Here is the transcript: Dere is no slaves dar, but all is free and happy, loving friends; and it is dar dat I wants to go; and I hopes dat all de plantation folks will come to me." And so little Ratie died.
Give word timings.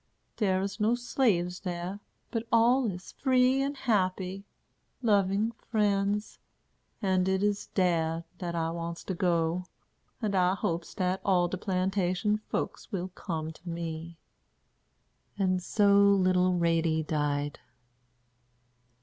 Dere 0.35 0.61
is 0.63 0.79
no 0.79 0.95
slaves 0.95 1.59
dar, 1.59 1.99
but 2.31 2.47
all 2.51 2.89
is 2.89 3.11
free 3.11 3.61
and 3.61 3.77
happy, 3.77 4.47
loving 5.03 5.51
friends; 5.51 6.39
and 7.03 7.29
it 7.29 7.43
is 7.43 7.67
dar 7.67 8.23
dat 8.39 8.55
I 8.55 8.71
wants 8.71 9.03
to 9.03 9.13
go; 9.13 9.65
and 10.19 10.33
I 10.33 10.55
hopes 10.55 10.95
dat 10.95 11.21
all 11.23 11.47
de 11.47 11.57
plantation 11.59 12.39
folks 12.49 12.91
will 12.91 13.09
come 13.09 13.51
to 13.53 13.69
me." 13.69 14.17
And 15.37 15.61
so 15.61 15.95
little 16.03 16.53
Ratie 16.55 17.03
died. 17.05 17.59